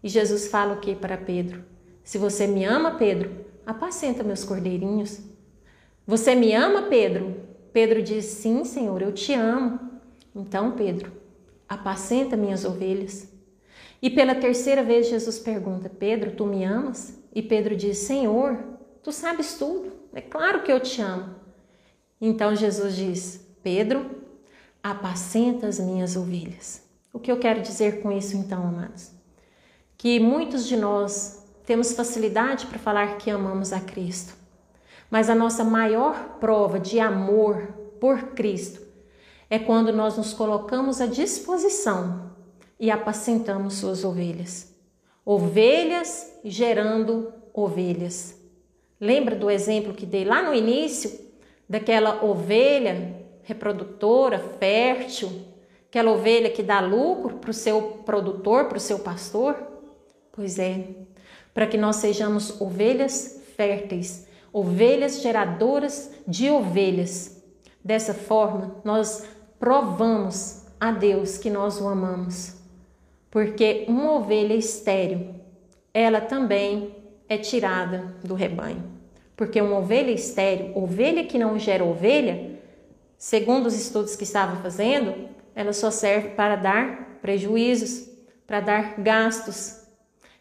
E 0.03 0.09
Jesus 0.09 0.49
fala 0.49 0.73
o 0.73 0.81
que 0.81 0.93
para 0.93 1.15
Pedro? 1.15 1.63
Se 2.03 2.17
você 2.17 2.45
me 2.45 2.65
ama, 2.65 2.95
Pedro, 2.95 3.31
apacenta 3.65 4.21
meus 4.21 4.43
cordeirinhos. 4.43 5.21
Você 6.05 6.35
me 6.35 6.53
ama, 6.53 6.83
Pedro? 6.89 7.33
Pedro 7.71 8.03
diz: 8.03 8.25
Sim, 8.25 8.65
Senhor, 8.65 9.01
eu 9.01 9.13
te 9.13 9.33
amo. 9.33 9.79
Então, 10.35 10.71
Pedro, 10.71 11.09
apacenta 11.69 12.35
minhas 12.35 12.65
ovelhas. 12.65 13.31
E 14.01 14.09
pela 14.09 14.35
terceira 14.35 14.83
vez 14.83 15.07
Jesus 15.07 15.39
pergunta: 15.39 15.87
Pedro, 15.89 16.31
tu 16.31 16.45
me 16.45 16.65
amas? 16.65 17.17
E 17.33 17.41
Pedro 17.41 17.77
diz: 17.77 17.97
Senhor, 17.99 18.61
tu 19.01 19.13
sabes 19.13 19.57
tudo, 19.57 19.98
é 20.13 20.21
claro 20.21 20.63
que 20.63 20.71
eu 20.71 20.79
te 20.79 21.01
amo. 21.01 21.35
Então 22.19 22.55
Jesus 22.55 22.95
diz: 22.95 23.47
Pedro, 23.63 24.23
apacenta 24.81 25.67
as 25.67 25.79
minhas 25.79 26.15
ovelhas. 26.15 26.83
O 27.13 27.19
que 27.19 27.31
eu 27.31 27.39
quero 27.39 27.61
dizer 27.61 28.01
com 28.01 28.11
isso, 28.11 28.37
então, 28.37 28.61
amados? 28.67 29.11
Que 29.97 30.19
muitos 30.19 30.67
de 30.67 30.77
nós 30.77 31.45
temos 31.65 31.93
facilidade 31.93 32.65
para 32.67 32.79
falar 32.79 33.17
que 33.17 33.29
amamos 33.29 33.73
a 33.73 33.79
Cristo, 33.79 34.33
mas 35.09 35.29
a 35.29 35.35
nossa 35.35 35.63
maior 35.63 36.37
prova 36.39 36.79
de 36.79 36.99
amor 36.99 37.67
por 37.99 38.33
Cristo 38.33 38.81
é 39.49 39.57
quando 39.57 39.91
nós 39.91 40.17
nos 40.17 40.33
colocamos 40.33 41.01
à 41.01 41.07
disposição 41.07 42.31
e 42.79 42.89
apacentamos 42.91 43.75
suas 43.75 44.03
ovelhas. 44.03 44.73
Ovelhas 45.25 46.31
gerando 46.43 47.33
ovelhas. 47.53 48.38
Lembra 48.99 49.35
do 49.35 49.49
exemplo 49.49 49.93
que 49.93 50.05
dei 50.05 50.25
lá 50.25 50.41
no 50.41 50.53
início 50.53 51.27
daquela 51.67 52.23
ovelha 52.25 53.15
reprodutora, 53.43 54.37
fértil, 54.59 55.31
aquela 55.87 56.11
ovelha 56.11 56.51
que 56.51 56.61
dá 56.61 56.79
lucro 56.79 57.37
para 57.37 57.49
o 57.49 57.53
seu 57.53 57.81
produtor, 58.05 58.65
para 58.65 58.77
o 58.77 58.81
seu 58.81 58.99
pastor? 58.99 59.55
Pois 60.31 60.59
é, 60.59 60.85
para 61.53 61.65
que 61.65 61.77
nós 61.77 61.95
sejamos 61.95 62.61
ovelhas 62.61 63.41
férteis, 63.55 64.27
ovelhas 64.53 65.21
geradoras 65.21 66.11
de 66.27 66.49
ovelhas. 66.49 67.43
Dessa 67.83 68.13
forma, 68.13 68.75
nós 68.83 69.25
provamos 69.59 70.65
a 70.79 70.91
Deus 70.91 71.37
que 71.37 71.49
nós 71.49 71.81
o 71.81 71.87
amamos. 71.87 72.55
Porque 73.31 73.85
uma 73.87 74.13
ovelha 74.13 74.53
estéril, 74.53 75.35
ela 75.93 76.21
também 76.21 76.95
é 77.29 77.37
tirada 77.37 78.15
do 78.23 78.33
rebanho. 78.33 78.83
Porque 79.37 79.61
uma 79.61 79.77
ovelha 79.77 80.11
estéril, 80.11 80.75
ovelha 80.75 81.23
que 81.23 81.37
não 81.37 81.57
gera 81.57 81.85
ovelha, 81.85 82.59
segundo 83.17 83.67
os 83.67 83.79
estudos 83.79 84.15
que 84.15 84.23
estava 84.23 84.57
fazendo, 84.57 85.29
ela 85.55 85.71
só 85.71 85.91
serve 85.91 86.29
para 86.29 86.55
dar 86.55 87.19
prejuízos, 87.21 88.09
para 88.45 88.59
dar 88.59 88.95
gastos. 88.99 89.79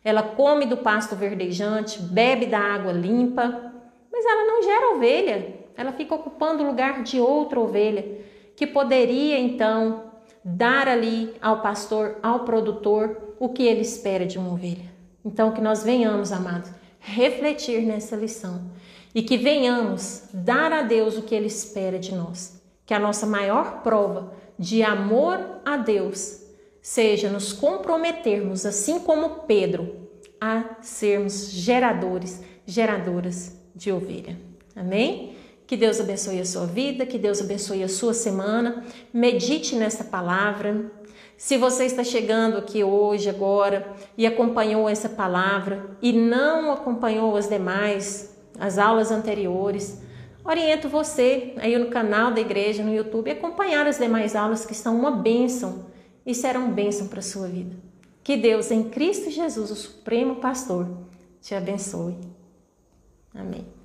Ela 0.03 0.23
come 0.23 0.65
do 0.65 0.79
pasto 0.79 1.15
verdejante, 1.15 2.01
bebe 2.01 2.47
da 2.47 2.59
água 2.59 2.93
limpa, 2.93 3.73
mas 4.11 4.25
ela 4.25 4.47
não 4.47 4.63
gera 4.63 4.95
ovelha. 4.97 5.59
Ela 5.77 5.93
fica 5.93 6.15
ocupando 6.15 6.65
o 6.65 6.67
lugar 6.67 7.03
de 7.03 7.21
outra 7.21 7.61
ovelha 7.61 8.27
que 8.57 8.67
poderia 8.67 9.39
então 9.39 10.11
dar 10.43 10.89
ali 10.89 11.33
ao 11.41 11.61
pastor, 11.61 12.17
ao 12.23 12.41
produtor, 12.41 13.35
o 13.39 13.51
que 13.51 13.63
ele 13.63 13.83
espera 13.83 14.27
de 14.27 14.39
uma 14.39 14.53
ovelha. 14.53 14.88
Então, 15.29 15.53
que 15.53 15.61
nós 15.61 15.83
venhamos, 15.83 16.33
amados, 16.33 16.71
refletir 16.99 17.83
nessa 17.83 18.17
lição 18.17 18.63
e 19.15 19.23
que 19.23 19.37
venhamos 19.37 20.23
dar 20.33 20.73
a 20.73 20.81
Deus 20.81 21.19
o 21.19 21.23
que 21.23 21.35
Ele 21.35 21.49
espera 21.49 21.99
de 21.99 22.15
nós. 22.15 22.63
Que 22.87 22.95
a 22.95 22.99
nossa 22.99 23.27
maior 23.27 23.83
prova 23.83 24.33
de 24.59 24.83
amor 24.83 25.39
a 25.67 25.77
Deus 25.77 26.41
seja 26.81 27.29
nos 27.29 27.53
comprometermos, 27.53 28.65
assim 28.65 29.01
como 29.01 29.41
Pedro, 29.41 30.09
a 30.41 30.77
sermos 30.81 31.51
geradores, 31.51 32.43
geradoras 32.65 33.55
de 33.75 33.93
ovelha. 33.93 34.35
Amém? 34.75 35.37
Que 35.67 35.77
Deus 35.77 36.01
abençoe 36.01 36.41
a 36.41 36.47
sua 36.47 36.65
vida, 36.65 37.05
que 37.05 37.19
Deus 37.19 37.43
abençoe 37.43 37.83
a 37.83 37.89
sua 37.89 38.15
semana. 38.15 38.83
Medite 39.13 39.77
nessa 39.77 40.05
palavra. 40.05 40.91
Se 41.39 41.57
você 41.57 41.85
está 41.85 42.03
chegando 42.03 42.59
aqui 42.59 42.83
hoje, 42.83 43.31
agora, 43.31 43.95
e 44.17 44.27
acompanhou 44.27 44.89
essa 44.89 45.09
palavra 45.09 45.97
e 46.03 46.13
não 46.13 46.73
acompanhou 46.73 47.37
as 47.37 47.49
demais, 47.49 48.37
as 48.59 48.77
aulas 48.77 49.13
anteriores, 49.13 50.03
oriento 50.45 50.89
você 50.89 51.55
aí 51.59 51.79
no 51.79 51.91
canal 51.91 52.33
da 52.33 52.41
igreja, 52.41 52.83
no 52.83 52.93
YouTube, 52.93 53.31
acompanhar 53.31 53.87
as 53.87 53.99
demais 53.99 54.35
aulas 54.35 54.67
que 54.67 54.73
estão 54.73 54.99
uma 54.99 55.13
bênção 55.13 55.87
e 56.27 56.35
serão 56.35 56.73
bênção 56.73 57.07
para 57.07 57.21
a 57.21 57.23
sua 57.23 57.47
vida. 57.47 57.77
Que 58.25 58.37
Deus, 58.37 58.73
em 58.73 58.91
Cristo 58.91 59.31
Jesus, 59.31 59.71
o 59.71 59.77
Supremo 59.77 60.37
Pastor, 60.37 60.89
te 61.41 61.55
abençoe. 61.55 62.19
Amém. 63.33 63.78